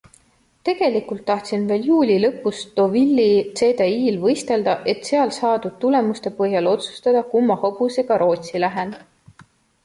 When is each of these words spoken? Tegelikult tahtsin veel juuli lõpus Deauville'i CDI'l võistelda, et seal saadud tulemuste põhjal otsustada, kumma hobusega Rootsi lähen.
Tegelikult 0.67 1.19
tahtsin 1.25 1.65
veel 1.71 1.83
juuli 1.89 2.15
lõpus 2.23 2.61
Deauville'i 2.79 3.35
CDI'l 3.59 4.17
võistelda, 4.23 4.75
et 4.95 5.11
seal 5.11 5.35
saadud 5.37 5.77
tulemuste 5.85 6.33
põhjal 6.41 6.71
otsustada, 6.73 7.23
kumma 7.35 7.59
hobusega 7.67 8.19
Rootsi 8.25 8.65
lähen. 8.67 8.97